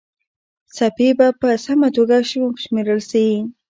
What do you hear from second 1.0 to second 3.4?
به په سمه توګه وشمېرل سي.